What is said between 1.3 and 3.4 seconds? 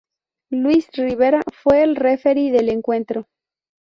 fue el referee del encuentro.